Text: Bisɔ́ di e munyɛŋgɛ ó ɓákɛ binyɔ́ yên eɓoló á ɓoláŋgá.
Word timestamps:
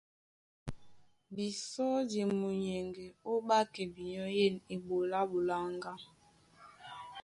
Bisɔ́ 1.33 1.91
di 2.09 2.19
e 2.23 2.31
munyɛŋgɛ 2.39 3.05
ó 3.29 3.33
ɓákɛ 3.47 3.83
binyɔ́ 3.93 4.27
yên 4.37 4.55
eɓoló 4.75 5.15
á 5.21 5.29
ɓoláŋgá. 5.31 5.91